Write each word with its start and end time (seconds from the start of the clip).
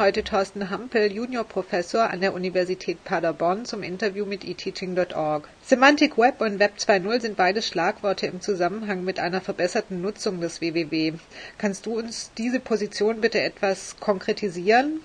heute 0.00 0.24
Thorsten 0.24 0.70
Hampel, 0.70 1.12
Juniorprofessor 1.12 2.08
an 2.08 2.22
der 2.22 2.32
Universität 2.32 3.04
Paderborn, 3.04 3.66
zum 3.66 3.82
Interview 3.82 4.24
mit 4.24 4.44
eTeaching.org. 4.44 5.46
Semantic 5.62 6.16
Web 6.16 6.40
und 6.40 6.58
Web 6.58 6.72
2.0 6.78 7.20
sind 7.20 7.36
beide 7.36 7.60
Schlagworte 7.60 8.26
im 8.26 8.40
Zusammenhang 8.40 9.04
mit 9.04 9.20
einer 9.20 9.42
verbesserten 9.42 10.00
Nutzung 10.00 10.40
des 10.40 10.62
WWW. 10.62 11.12
Kannst 11.58 11.84
du 11.84 11.98
uns 11.98 12.32
diese 12.38 12.60
Position 12.60 13.20
bitte 13.20 13.42
etwas 13.42 14.00
konkretisieren? 14.00 15.00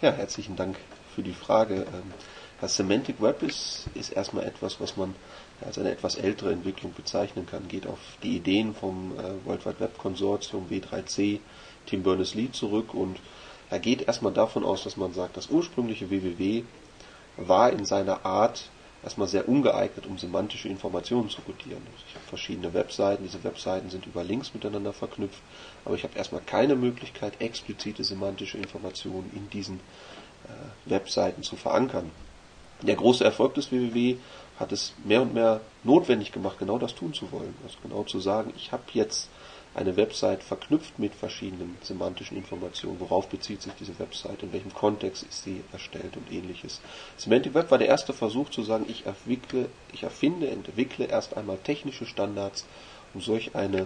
Ja, 0.00 0.12
herzlichen 0.12 0.56
Dank 0.56 0.76
für 1.14 1.22
die 1.22 1.34
Frage. 1.34 1.74
Ähm, 1.74 2.14
das 2.62 2.76
Semantic 2.76 3.20
Web 3.20 3.42
ist, 3.42 3.90
ist 3.94 4.12
erstmal 4.12 4.46
etwas, 4.46 4.80
was 4.80 4.96
man 4.96 5.14
als 5.60 5.78
eine 5.78 5.90
etwas 5.90 6.14
ältere 6.14 6.52
Entwicklung 6.52 6.94
bezeichnen 6.94 7.44
kann, 7.44 7.68
geht 7.68 7.86
auf 7.86 7.98
die 8.22 8.36
Ideen 8.36 8.74
vom 8.74 9.12
äh, 9.18 9.46
World 9.46 9.66
Wide 9.66 9.80
Web 9.80 9.98
Konsortium 9.98 10.68
W3C, 10.70 11.40
Tim 11.84 12.02
Berners-Lee 12.02 12.50
zurück 12.52 12.94
und 12.94 13.18
er 13.72 13.78
geht 13.78 14.02
erstmal 14.02 14.34
davon 14.34 14.64
aus, 14.64 14.84
dass 14.84 14.98
man 14.98 15.14
sagt, 15.14 15.38
das 15.38 15.48
ursprüngliche 15.48 16.10
WWW 16.10 16.62
war 17.38 17.72
in 17.72 17.86
seiner 17.86 18.26
Art 18.26 18.68
erstmal 19.02 19.28
sehr 19.28 19.48
ungeeignet, 19.48 20.04
um 20.06 20.18
semantische 20.18 20.68
Informationen 20.68 21.30
zu 21.30 21.40
codieren. 21.40 21.80
Also 21.86 22.04
ich 22.06 22.14
habe 22.14 22.26
verschiedene 22.26 22.74
Webseiten, 22.74 23.24
diese 23.24 23.42
Webseiten 23.44 23.88
sind 23.88 24.04
über 24.06 24.22
Links 24.24 24.52
miteinander 24.52 24.92
verknüpft, 24.92 25.40
aber 25.86 25.94
ich 25.94 26.04
habe 26.04 26.18
erstmal 26.18 26.42
keine 26.42 26.76
Möglichkeit, 26.76 27.40
explizite 27.40 28.04
semantische 28.04 28.58
Informationen 28.58 29.30
in 29.34 29.48
diesen 29.48 29.80
äh, 30.44 30.90
Webseiten 30.90 31.42
zu 31.42 31.56
verankern. 31.56 32.10
Der 32.82 32.96
große 32.96 33.24
Erfolg 33.24 33.54
des 33.54 33.72
WWW 33.72 34.16
hat 34.60 34.72
es 34.72 34.92
mehr 35.02 35.22
und 35.22 35.32
mehr 35.32 35.62
notwendig 35.82 36.30
gemacht, 36.30 36.58
genau 36.58 36.76
das 36.78 36.94
tun 36.94 37.14
zu 37.14 37.32
wollen. 37.32 37.54
Also 37.64 37.78
genau 37.82 38.02
zu 38.02 38.20
sagen, 38.20 38.52
ich 38.54 38.70
habe 38.70 38.82
jetzt 38.92 39.30
eine 39.74 39.96
Website 39.96 40.42
verknüpft 40.42 40.98
mit 40.98 41.14
verschiedenen 41.14 41.78
semantischen 41.82 42.36
Informationen. 42.36 43.00
Worauf 43.00 43.28
bezieht 43.28 43.62
sich 43.62 43.72
diese 43.80 43.98
Website? 43.98 44.42
In 44.42 44.52
welchem 44.52 44.74
Kontext 44.74 45.22
ist 45.22 45.44
sie 45.44 45.62
erstellt 45.72 46.16
und 46.16 46.30
ähnliches. 46.30 46.80
Semantic 47.16 47.54
Web 47.54 47.70
war 47.70 47.78
der 47.78 47.88
erste 47.88 48.12
Versuch 48.12 48.50
zu 48.50 48.62
sagen, 48.62 48.84
ich 48.88 49.06
entwickle, 49.06 49.68
ich 49.92 50.02
erfinde, 50.02 50.50
entwickle 50.50 51.06
erst 51.06 51.36
einmal 51.36 51.58
technische 51.58 52.06
Standards, 52.06 52.66
um 53.14 53.22
solch 53.22 53.54
eine 53.54 53.82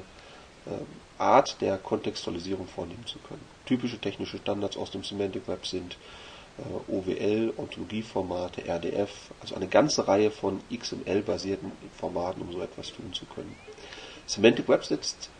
äh, 0.66 0.70
Art 1.18 1.60
der 1.60 1.78
Kontextualisierung 1.78 2.66
vornehmen 2.66 3.06
zu 3.06 3.18
können. 3.20 3.44
Typische 3.64 3.98
technische 3.98 4.38
Standards 4.38 4.76
aus 4.76 4.90
dem 4.90 5.04
Semantic 5.04 5.46
Web 5.46 5.66
sind 5.66 5.96
äh, 6.58 6.92
OWL, 6.92 7.52
Ontologieformate, 7.56 8.66
RDF, 8.66 9.10
also 9.40 9.54
eine 9.54 9.68
ganze 9.68 10.08
Reihe 10.08 10.32
von 10.32 10.60
XML-basierten 10.76 11.70
Formaten, 11.96 12.42
um 12.42 12.52
so 12.52 12.60
etwas 12.60 12.92
tun 12.92 13.12
zu 13.12 13.24
können. 13.26 13.54
Semantic 14.26 14.68
Web 14.68 14.84
setzt 14.84 15.30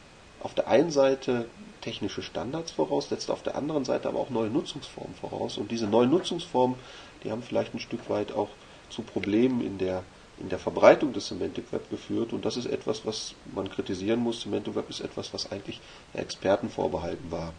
auf 0.46 0.54
der 0.54 0.68
einen 0.68 0.92
Seite 0.92 1.46
technische 1.80 2.22
Standards 2.22 2.70
voraus, 2.70 3.08
setzt 3.08 3.32
auf 3.32 3.42
der 3.42 3.56
anderen 3.56 3.84
Seite 3.84 4.06
aber 4.06 4.20
auch 4.20 4.30
neue 4.30 4.48
Nutzungsformen 4.48 5.16
voraus. 5.16 5.58
Und 5.58 5.72
diese 5.72 5.88
neuen 5.88 6.08
Nutzungsformen, 6.08 6.76
die 7.24 7.32
haben 7.32 7.42
vielleicht 7.42 7.74
ein 7.74 7.80
Stück 7.80 8.08
weit 8.08 8.30
auch 8.30 8.50
zu 8.88 9.02
Problemen 9.02 9.60
in 9.60 9.76
der, 9.78 10.04
in 10.38 10.48
der 10.48 10.60
Verbreitung 10.60 11.12
des 11.12 11.26
Semantic 11.26 11.72
Web 11.72 11.90
geführt. 11.90 12.32
Und 12.32 12.44
das 12.44 12.56
ist 12.56 12.66
etwas, 12.66 13.04
was 13.04 13.34
man 13.56 13.68
kritisieren 13.68 14.20
muss. 14.20 14.42
Semantic 14.42 14.76
Web 14.76 14.88
ist 14.88 15.00
etwas, 15.00 15.34
was 15.34 15.50
eigentlich 15.50 15.80
der 16.14 16.22
Experten 16.22 16.70
vorbehalten 16.70 17.28
war. 17.32 17.52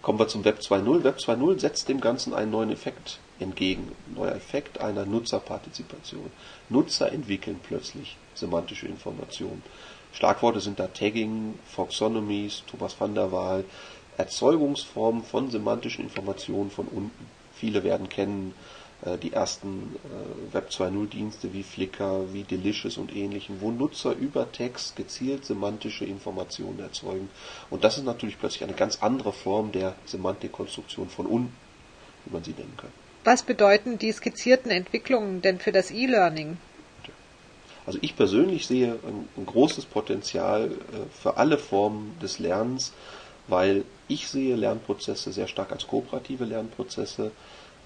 Kommen 0.00 0.20
wir 0.20 0.28
zum 0.28 0.44
Web 0.44 0.60
2.0. 0.60 1.02
Web 1.02 1.16
2.0 1.16 1.58
setzt 1.58 1.88
dem 1.88 2.00
Ganzen 2.00 2.34
einen 2.34 2.52
neuen 2.52 2.70
Effekt 2.70 3.18
entgegen. 3.40 3.90
Ein 4.06 4.14
neuer 4.14 4.36
Effekt 4.36 4.80
einer 4.80 5.06
Nutzerpartizipation. 5.06 6.30
Nutzer 6.68 7.10
entwickeln 7.10 7.58
plötzlich 7.66 8.16
semantische 8.34 8.86
Informationen. 8.86 9.64
Schlagworte 10.14 10.60
sind 10.60 10.78
da 10.78 10.86
Tagging, 10.86 11.58
Foxonomies, 11.66 12.62
Thomas 12.70 12.98
van 12.98 13.14
der 13.14 13.32
Waal, 13.32 13.64
Erzeugungsformen 14.16 15.24
von 15.24 15.50
semantischen 15.50 16.04
Informationen 16.04 16.70
von 16.70 16.86
unten. 16.86 17.26
Viele 17.54 17.82
werden 17.82 18.08
kennen 18.08 18.54
äh, 19.04 19.18
die 19.18 19.32
ersten 19.32 19.96
äh, 20.04 20.54
Web 20.54 20.68
2.0 20.70 21.08
Dienste 21.08 21.52
wie 21.52 21.64
Flickr, 21.64 22.32
wie 22.32 22.44
Delicious 22.44 22.96
und 22.96 23.14
ähnlichen, 23.14 23.60
wo 23.60 23.72
Nutzer 23.72 24.14
über 24.14 24.50
Text 24.52 24.94
gezielt 24.94 25.44
semantische 25.44 26.04
Informationen 26.04 26.78
erzeugen. 26.78 27.28
Und 27.70 27.82
das 27.82 27.98
ist 27.98 28.04
natürlich 28.04 28.38
plötzlich 28.38 28.62
eine 28.62 28.74
ganz 28.74 29.02
andere 29.02 29.32
Form 29.32 29.72
der 29.72 29.96
Semantikkonstruktion 30.06 31.08
von 31.08 31.26
unten, 31.26 31.56
wie 32.24 32.32
man 32.32 32.44
sie 32.44 32.52
nennen 32.52 32.74
kann. 32.76 32.92
Was 33.24 33.42
bedeuten 33.42 33.98
die 33.98 34.12
skizzierten 34.12 34.70
Entwicklungen 34.70 35.42
denn 35.42 35.58
für 35.58 35.72
das 35.72 35.90
E-Learning? 35.90 36.58
Also 37.86 37.98
ich 38.02 38.16
persönlich 38.16 38.66
sehe 38.66 38.92
ein, 38.92 39.28
ein 39.36 39.46
großes 39.46 39.84
Potenzial 39.86 40.70
äh, 40.70 41.20
für 41.22 41.36
alle 41.36 41.58
Formen 41.58 42.16
des 42.22 42.38
Lernens, 42.38 42.92
weil 43.48 43.84
ich 44.08 44.28
sehe 44.28 44.56
Lernprozesse 44.56 45.32
sehr 45.32 45.48
stark 45.48 45.72
als 45.72 45.86
kooperative 45.86 46.44
Lernprozesse 46.44 47.30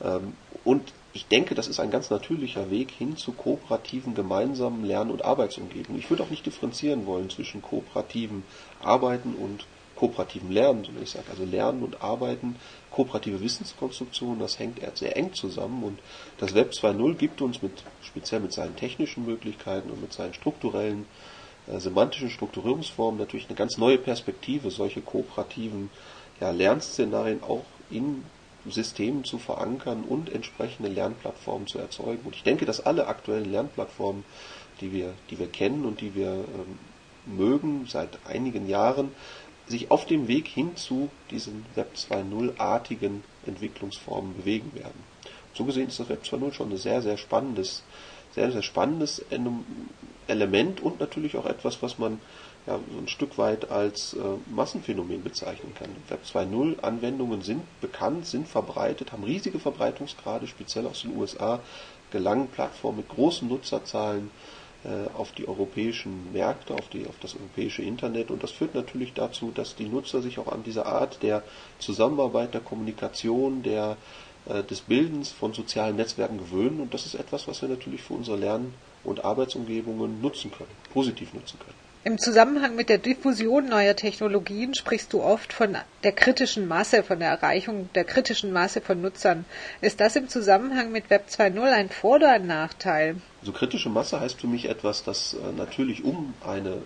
ähm, 0.02 0.34
und 0.64 0.92
ich 1.12 1.26
denke, 1.26 1.54
das 1.54 1.68
ist 1.68 1.80
ein 1.80 1.90
ganz 1.90 2.10
natürlicher 2.10 2.70
Weg 2.70 2.90
hin 2.90 3.16
zu 3.16 3.32
kooperativen 3.32 4.14
gemeinsamen 4.14 4.84
Lern- 4.84 5.10
und 5.10 5.24
Arbeitsumgebungen. 5.24 6.00
Ich 6.00 6.10
würde 6.10 6.22
auch 6.22 6.30
nicht 6.30 6.46
differenzieren 6.46 7.06
wollen 7.06 7.30
zwischen 7.30 7.62
kooperativen 7.62 8.44
Arbeiten 8.82 9.34
und 9.34 9.66
kooperativen 9.98 10.52
Lernen, 10.52 10.84
sondern 10.84 11.02
ich 11.02 11.10
sage 11.10 11.26
also 11.28 11.44
Lernen 11.44 11.82
und 11.82 12.02
Arbeiten, 12.02 12.54
kooperative 12.90 13.40
Wissenskonstruktion, 13.40 14.38
das 14.38 14.58
hängt 14.58 14.78
sehr 14.96 15.16
eng 15.16 15.34
zusammen 15.34 15.82
und 15.82 15.98
das 16.38 16.54
Web 16.54 16.70
2.0 16.70 17.14
gibt 17.16 17.42
uns 17.42 17.62
mit, 17.62 17.72
speziell 18.02 18.40
mit 18.40 18.52
seinen 18.52 18.76
technischen 18.76 19.26
Möglichkeiten 19.26 19.90
und 19.90 20.00
mit 20.00 20.12
seinen 20.12 20.34
strukturellen, 20.34 21.06
äh, 21.66 21.80
semantischen 21.80 22.30
Strukturierungsformen 22.30 23.18
natürlich 23.18 23.48
eine 23.48 23.56
ganz 23.56 23.76
neue 23.76 23.98
Perspektive, 23.98 24.70
solche 24.70 25.00
kooperativen 25.00 25.90
ja, 26.40 26.50
Lernszenarien 26.50 27.42
auch 27.42 27.64
in 27.90 28.22
Systemen 28.68 29.24
zu 29.24 29.38
verankern 29.38 30.04
und 30.08 30.32
entsprechende 30.32 30.88
Lernplattformen 30.88 31.66
zu 31.66 31.78
erzeugen. 31.78 32.20
Und 32.24 32.36
ich 32.36 32.44
denke, 32.44 32.66
dass 32.66 32.84
alle 32.84 33.08
aktuellen 33.08 33.50
Lernplattformen, 33.50 34.24
die 34.80 34.92
wir, 34.92 35.12
die 35.30 35.38
wir 35.40 35.48
kennen 35.48 35.84
und 35.84 36.00
die 36.00 36.14
wir 36.14 36.30
ähm, 36.30 36.78
mögen 37.26 37.86
seit 37.88 38.18
einigen 38.26 38.68
Jahren, 38.68 39.10
sich 39.68 39.90
auf 39.90 40.06
dem 40.06 40.28
Weg 40.28 40.48
hin 40.48 40.76
zu 40.76 41.10
diesen 41.30 41.66
Web 41.74 41.94
2.0-artigen 41.94 43.22
Entwicklungsformen 43.46 44.36
bewegen 44.36 44.72
werden. 44.74 45.02
So 45.54 45.64
gesehen 45.64 45.88
ist 45.88 45.98
das 45.98 46.08
Web 46.08 46.22
2.0 46.24 46.52
schon 46.52 46.70
ein 46.70 46.76
sehr, 46.76 47.02
sehr 47.02 47.16
spannendes, 47.16 47.82
sehr, 48.34 48.52
sehr 48.52 48.62
spannendes 48.62 49.24
Element 50.26 50.80
und 50.80 51.00
natürlich 51.00 51.36
auch 51.36 51.46
etwas, 51.46 51.82
was 51.82 51.98
man 51.98 52.20
ja, 52.66 52.78
so 52.92 52.98
ein 52.98 53.08
Stück 53.08 53.38
weit 53.38 53.70
als 53.70 54.14
äh, 54.14 54.18
Massenphänomen 54.54 55.22
bezeichnen 55.22 55.74
kann. 55.74 55.88
Web 56.08 56.20
2.0 56.24 56.80
Anwendungen 56.80 57.42
sind 57.42 57.62
bekannt, 57.80 58.26
sind 58.26 58.46
verbreitet, 58.46 59.12
haben 59.12 59.24
riesige 59.24 59.58
Verbreitungsgrade, 59.58 60.46
speziell 60.46 60.86
aus 60.86 61.02
den 61.02 61.16
USA, 61.16 61.60
gelangen 62.10 62.48
Plattformen 62.48 62.98
mit 62.98 63.08
großen 63.08 63.48
Nutzerzahlen 63.48 64.30
auf 65.14 65.32
die 65.32 65.48
europäischen 65.48 66.32
Märkte, 66.32 66.74
auf, 66.74 66.88
die, 66.88 67.06
auf 67.06 67.16
das 67.20 67.34
europäische 67.34 67.82
Internet. 67.82 68.30
Und 68.30 68.42
das 68.42 68.52
führt 68.52 68.74
natürlich 68.74 69.12
dazu, 69.12 69.50
dass 69.52 69.74
die 69.74 69.88
Nutzer 69.88 70.22
sich 70.22 70.38
auch 70.38 70.46
an 70.52 70.62
diese 70.62 70.86
Art 70.86 71.22
der 71.22 71.42
Zusammenarbeit, 71.80 72.54
der 72.54 72.60
Kommunikation, 72.60 73.62
der, 73.64 73.96
äh, 74.48 74.62
des 74.62 74.82
Bildens 74.82 75.30
von 75.30 75.52
sozialen 75.52 75.96
Netzwerken 75.96 76.38
gewöhnen. 76.38 76.80
Und 76.80 76.94
das 76.94 77.06
ist 77.06 77.14
etwas, 77.14 77.48
was 77.48 77.60
wir 77.60 77.68
natürlich 77.68 78.02
für 78.02 78.14
unsere 78.14 78.36
Lern- 78.36 78.72
und 79.04 79.24
Arbeitsumgebungen 79.24 80.22
nutzen 80.22 80.52
können, 80.52 80.70
positiv 80.92 81.34
nutzen 81.34 81.58
können. 81.58 81.74
Im 82.04 82.16
Zusammenhang 82.18 82.76
mit 82.76 82.88
der 82.88 82.98
Diffusion 82.98 83.66
neuer 83.68 83.96
Technologien 83.96 84.74
sprichst 84.74 85.12
du 85.12 85.22
oft 85.22 85.52
von 85.52 85.76
der 86.04 86.12
kritischen 86.12 86.68
Masse, 86.68 87.02
von 87.02 87.18
der 87.18 87.28
Erreichung 87.28 87.90
der 87.94 88.04
kritischen 88.04 88.52
Masse 88.52 88.80
von 88.80 89.02
Nutzern. 89.02 89.44
Ist 89.80 90.00
das 90.00 90.16
im 90.16 90.28
Zusammenhang 90.28 90.92
mit 90.92 91.10
Web 91.10 91.26
2.0 91.28 91.60
ein 91.60 91.90
Vor- 91.90 92.16
oder 92.16 92.30
ein 92.30 92.46
Nachteil? 92.46 93.16
So 93.42 93.52
kritische 93.52 93.88
Masse 93.88 94.20
heißt 94.20 94.40
für 94.40 94.46
mich 94.46 94.68
etwas, 94.68 95.04
das 95.04 95.34
äh, 95.34 95.52
natürlich 95.56 96.04
um 96.04 96.34
eine 96.44 96.82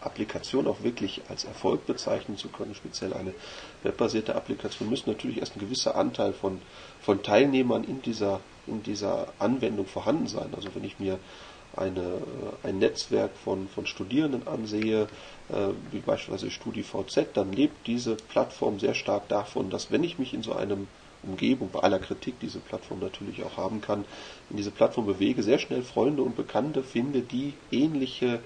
Applikation 0.00 0.66
auch 0.66 0.82
wirklich 0.82 1.22
als 1.28 1.44
Erfolg 1.44 1.86
bezeichnen 1.86 2.36
zu 2.36 2.48
können, 2.48 2.74
speziell 2.74 3.14
eine 3.14 3.34
webbasierte 3.82 4.34
Applikation, 4.34 4.88
müsste 4.88 5.10
natürlich 5.10 5.38
erst 5.38 5.56
ein 5.56 5.60
gewisser 5.60 5.96
Anteil 5.96 6.32
von, 6.32 6.60
von 7.00 7.22
Teilnehmern 7.22 7.84
in 7.84 8.02
dieser, 8.02 8.40
in 8.66 8.82
dieser 8.82 9.28
Anwendung 9.38 9.86
vorhanden 9.86 10.26
sein. 10.26 10.50
Also 10.54 10.68
wenn 10.74 10.84
ich 10.84 10.98
mir 10.98 11.18
eine, 11.76 12.00
äh, 12.00 12.68
ein 12.68 12.78
Netzwerk 12.78 13.30
von, 13.44 13.68
von 13.68 13.86
Studierenden 13.86 14.46
ansehe, 14.46 15.08
äh, 15.48 15.68
wie 15.90 16.00
beispielsweise 16.00 16.50
StudiVZ, 16.50 17.28
dann 17.34 17.52
lebt 17.52 17.86
diese 17.86 18.16
Plattform 18.16 18.78
sehr 18.78 18.94
stark 18.94 19.28
davon, 19.28 19.70
dass 19.70 19.90
wenn 19.90 20.04
ich 20.04 20.18
mich 20.18 20.34
in 20.34 20.42
so 20.42 20.54
einem 20.54 20.86
Umgebung, 21.28 21.70
bei 21.70 21.80
aller 21.80 21.98
Kritik 21.98 22.40
diese 22.40 22.58
Plattform 22.58 23.00
natürlich 23.00 23.42
auch 23.44 23.56
haben 23.56 23.80
kann, 23.80 24.04
in 24.50 24.56
diese 24.56 24.70
Plattform 24.70 25.06
bewege, 25.06 25.42
sehr 25.42 25.58
schnell 25.58 25.82
Freunde 25.82 26.22
und 26.22 26.36
Bekannte 26.36 26.82
finde, 26.82 27.20
die 27.20 27.54
ähnliche 27.70 28.40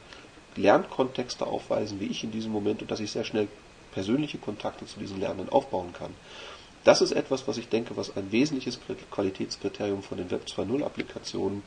Lernkontexte 0.57 1.47
aufweisen 1.47 2.01
wie 2.01 2.07
ich 2.07 2.25
in 2.25 2.33
diesem 2.33 2.53
Moment 2.53 2.83
und 2.83 2.91
dass 2.91 3.01
ich 3.01 3.11
sehr 3.11 3.25
schnell 3.25 3.49
persönliche 3.93 4.39
Kontakte 4.39 4.87
zu 4.87 4.99
diesen 4.99 5.21
Lernenden 5.21 5.51
aufbauen 5.51 5.93
kann. 5.93 6.13
Das 6.85 7.01
ist 7.01 7.13
etwas, 7.13 7.47
was 7.47 7.59
ich 7.59 7.69
denke, 7.69 7.97
was 7.97 8.17
ein 8.17 8.33
wesentliches 8.33 8.81
Qualitätskriterium 9.11 10.03
von 10.03 10.19
den 10.19 10.31
Web 10.31 10.47
2.0 10.47 10.83
Applikationen 10.83 11.63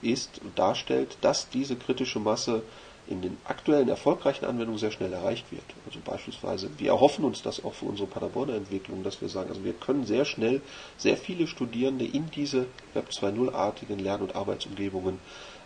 ist 0.00 0.40
und 0.42 0.58
darstellt, 0.58 1.18
dass 1.20 1.50
diese 1.50 1.76
kritische 1.76 2.18
Masse 2.18 2.62
in 3.08 3.22
den 3.22 3.36
aktuellen 3.44 3.88
erfolgreichen 3.88 4.44
Anwendungen 4.44 4.78
sehr 4.78 4.90
schnell 4.90 5.12
erreicht 5.12 5.50
wird. 5.50 5.64
Also 5.86 5.98
beispielsweise, 6.04 6.70
wir 6.78 6.90
erhoffen 6.90 7.24
uns 7.24 7.42
das 7.42 7.64
auch 7.64 7.74
für 7.74 7.86
unsere 7.86 8.08
Paderborner 8.08 8.54
Entwicklung, 8.54 9.02
dass 9.02 9.20
wir 9.20 9.28
sagen, 9.28 9.50
also 9.50 9.64
wir 9.64 9.72
können 9.72 10.04
sehr 10.04 10.24
schnell 10.24 10.60
sehr 10.96 11.16
viele 11.16 11.46
Studierende 11.46 12.04
in 12.04 12.30
diese 12.30 12.66
Web 12.94 13.08
2.0-artigen 13.10 13.98
Lern- 13.98 14.22
und 14.22 14.36
Arbeitsumgebungen 14.36 15.18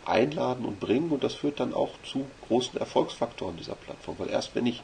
einladen 0.05 0.65
und 0.65 0.81
bringen 0.81 1.11
und 1.11 1.23
das 1.23 1.35
führt 1.35 1.61
dann 1.61 1.75
auch 1.75 1.91
zu 2.05 2.27
großen 2.49 2.79
Erfolgsfaktoren 2.79 3.57
dieser 3.57 3.77
Plattform, 3.77 4.17
weil 4.19 4.31
erst 4.31 4.55
wenn 4.55 4.67
ich 4.67 4.83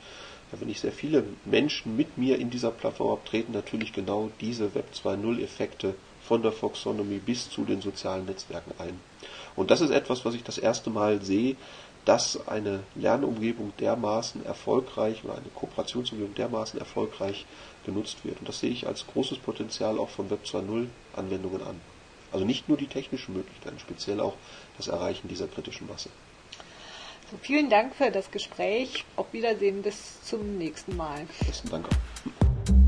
wenn 0.50 0.70
ich 0.70 0.80
sehr 0.80 0.92
viele 0.92 1.24
Menschen 1.44 1.96
mit 1.96 2.16
mir 2.16 2.38
in 2.38 2.48
dieser 2.48 2.70
Plattform 2.70 3.10
habe, 3.10 3.28
treten 3.28 3.52
natürlich 3.52 3.92
genau 3.92 4.30
diese 4.40 4.74
Web 4.74 4.86
2.0 4.94 5.42
Effekte 5.42 5.94
von 6.22 6.42
der 6.42 6.52
Foxonomy 6.52 7.18
bis 7.18 7.50
zu 7.50 7.64
den 7.64 7.80
sozialen 7.80 8.26
Netzwerken 8.26 8.72
ein. 8.78 8.98
Und 9.56 9.70
das 9.70 9.80
ist 9.80 9.90
etwas, 9.90 10.24
was 10.24 10.34
ich 10.34 10.44
das 10.44 10.58
erste 10.58 10.90
Mal 10.90 11.22
sehe, 11.22 11.56
dass 12.04 12.48
eine 12.48 12.82
Lernumgebung 12.94 13.72
dermaßen 13.78 14.44
erfolgreich 14.44 15.24
oder 15.24 15.34
eine 15.34 15.48
Kooperationsumgebung 15.54 16.34
dermaßen 16.34 16.78
erfolgreich 16.78 17.46
genutzt 17.84 18.24
wird. 18.24 18.40
Und 18.40 18.48
das 18.48 18.60
sehe 18.60 18.70
ich 18.70 18.86
als 18.86 19.06
großes 19.06 19.38
Potenzial 19.38 19.98
auch 19.98 20.08
von 20.08 20.30
Web 20.30 20.40
2.0 20.44 20.86
Anwendungen 21.14 21.62
an. 21.62 21.80
Also 22.32 22.44
nicht 22.44 22.68
nur 22.68 22.76
die 22.78 22.86
technischen 22.86 23.34
Möglichkeiten, 23.34 23.78
speziell 23.78 24.20
auch 24.20 24.34
das 24.76 24.88
Erreichen 24.88 25.28
dieser 25.28 25.48
kritischen 25.48 25.86
Masse. 25.86 26.10
So, 27.30 27.36
vielen 27.40 27.68
Dank 27.68 27.94
für 27.94 28.10
das 28.10 28.30
Gespräch. 28.30 29.04
Auf 29.16 29.32
Wiedersehen 29.32 29.82
bis 29.82 30.22
zum 30.22 30.56
nächsten 30.56 30.96
Mal. 30.96 31.26
Besten 31.46 31.68
Dank 31.68 31.86
auch. 31.86 32.87